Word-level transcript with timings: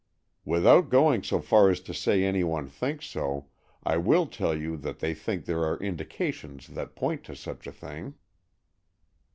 "Without 0.45 0.89
going 0.89 1.21
so 1.21 1.39
far 1.41 1.69
as 1.69 1.79
to 1.81 1.93
say 1.93 2.23
any 2.23 2.43
one 2.43 2.67
thinks 2.67 3.05
so, 3.05 3.45
I 3.83 3.97
will 3.97 4.25
tell 4.25 4.57
you 4.57 4.75
that 4.77 4.97
they 4.97 5.13
think 5.13 5.45
there 5.45 5.63
are 5.63 5.77
indications 5.77 6.65
that 6.69 6.95
point 6.95 7.23
to 7.25 7.35
such 7.35 7.67
a 7.67 7.71
thing." 7.71 8.15